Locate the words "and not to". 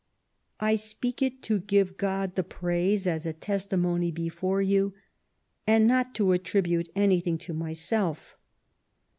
5.67-6.31